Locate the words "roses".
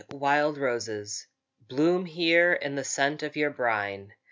0.57-1.27